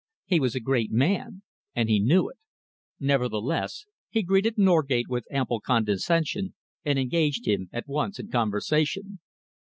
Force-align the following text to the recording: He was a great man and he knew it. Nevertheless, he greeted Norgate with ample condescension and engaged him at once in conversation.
He 0.25 0.39
was 0.39 0.55
a 0.55 0.59
great 0.59 0.89
man 0.91 1.43
and 1.75 1.87
he 1.87 1.99
knew 1.99 2.27
it. 2.27 2.37
Nevertheless, 2.99 3.85
he 4.09 4.23
greeted 4.23 4.57
Norgate 4.57 5.05
with 5.07 5.27
ample 5.31 5.59
condescension 5.59 6.55
and 6.83 6.97
engaged 6.97 7.45
him 7.47 7.69
at 7.71 7.87
once 7.87 8.17
in 8.17 8.31
conversation. 8.31 9.19